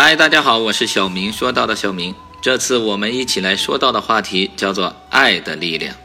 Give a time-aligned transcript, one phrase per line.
[0.00, 2.14] 嗨，大家好，我是小明，说到的小明。
[2.40, 5.96] 这次我们一起来说到的话题叫做爱的力量。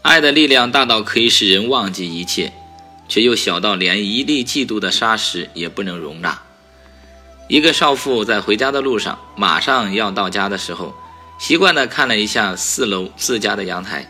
[0.00, 2.54] 爱的力量大到可以使人忘记一切，
[3.06, 6.40] 却又小到连一粒嫉妒的沙石也不能容纳。
[7.48, 10.94] 一个少妇在回家的路上，马上要到家的时候，
[11.38, 14.08] 习惯地看了一下四楼自家的阳台，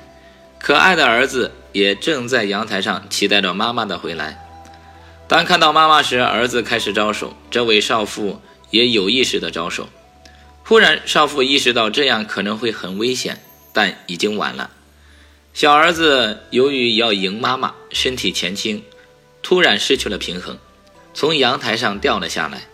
[0.61, 4.41] 可爱的儿子也正在阳台上期待着妈妈的回来。
[5.27, 8.41] 当看到妈妈时，儿子开始招手，这位少妇。
[8.71, 9.89] 也有意识的招手。
[10.65, 13.41] 忽然，少妇意识到这样可能会很危险，
[13.73, 14.71] 但已经晚了。
[15.55, 18.83] 小儿子由于要迎妈妈，身体前倾，
[19.43, 20.59] 突然失去了平衡，
[21.15, 22.67] 从阳台上掉了下来。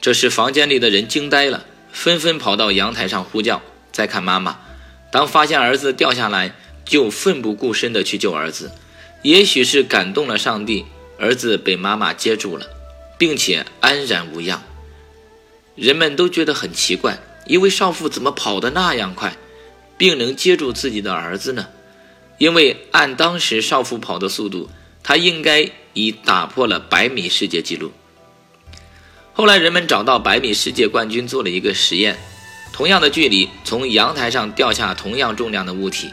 [0.00, 3.62] 这时，房间里的人惊呆了，纷纷跑到阳台上呼叫。
[3.92, 4.58] 再看妈妈，
[5.10, 8.70] 当发现儿子掉下来，就奋不顾身地去救儿子。
[9.22, 10.84] 也许是感动了上帝，
[11.18, 12.66] 儿子被妈妈接住了，
[13.16, 14.62] 并且安然无恙。
[15.78, 19.36] 人们都觉得很奇怪，一位少妇怎么跑得那样快，
[19.96, 21.68] 并能接住自己的儿子呢？
[22.38, 24.68] 因为按当时少妇跑的速度，
[25.04, 27.92] 她应该已打破了百米世界纪录。
[29.32, 32.18] 后来人们找到百米世界冠军，做了一个实验，
[32.72, 36.08] 同样的距离从阳台上掉下同样重量的物体，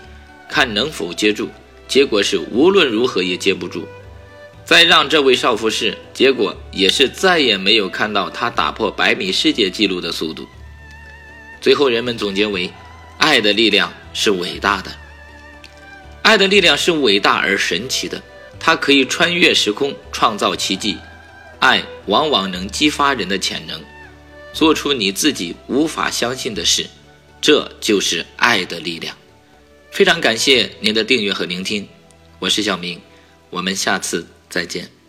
[0.47, 1.50] 看能否接住。
[1.88, 3.88] 结果是无论如何也接不住。
[4.66, 10.47] 再让这位少妇试，结果也是再也没有看到她打破百米世界纪录的速度。
[11.61, 12.72] 最后，人们总结为：
[13.19, 14.91] 爱的力量是伟大的，
[16.23, 18.22] 爱的力量是伟大而神奇的，
[18.59, 20.97] 它可以穿越时空，创造奇迹。
[21.59, 23.79] 爱往往能激发人的潜能，
[24.52, 26.88] 做出你自己无法相信的事，
[27.39, 29.16] 这就是爱的力量。
[29.91, 31.88] 非常感谢您的订阅和聆听，
[32.39, 33.00] 我是小明，
[33.52, 34.27] 我们下次。
[34.55, 35.04] 再见。